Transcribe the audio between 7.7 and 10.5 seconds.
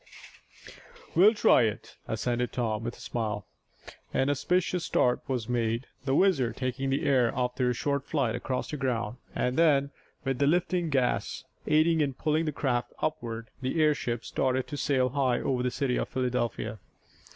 short flight across the ground, and then, with the